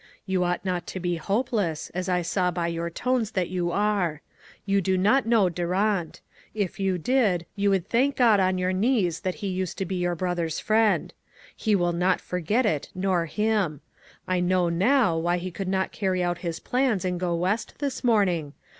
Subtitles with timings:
[0.25, 4.23] "You ought not to be hopeless, as I saw by your tones that you are.
[4.65, 6.21] You do not know Durant;
[6.55, 9.97] if you did, you would thank God on your knees that he used to be
[9.97, 11.13] your brother's friend.
[11.55, 13.81] He will not forget it, nor him.
[14.27, 18.03] I know, now, why he could not carry out his plans and go West this
[18.03, 18.53] morning.